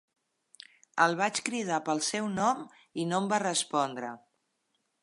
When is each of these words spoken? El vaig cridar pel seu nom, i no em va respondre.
El 1.05 1.13
vaig 1.19 1.41
cridar 1.49 1.77
pel 1.91 2.03
seu 2.09 2.33
nom, 2.41 2.65
i 3.05 3.07
no 3.13 3.21
em 3.21 3.31
va 3.35 3.43
respondre. 3.49 4.13